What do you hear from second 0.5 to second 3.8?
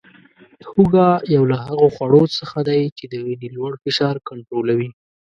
هوګه یو له هغو خوړو څخه دی چې د وینې لوړ